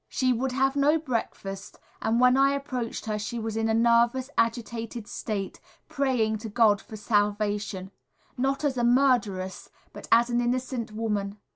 [0.09, 4.31] She would have no breakfast, and when I approached her she was in a nervous,
[4.35, 7.91] agitated state, praying to God for salvation,
[8.35, 11.37] not as a murderess but as an innocent woman.